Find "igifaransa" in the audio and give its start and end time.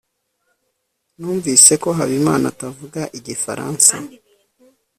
3.17-3.93